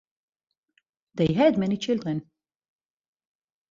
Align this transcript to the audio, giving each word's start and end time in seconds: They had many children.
They 1.13 1.31
had 1.33 1.59
many 1.59 1.77
children. 1.77 2.27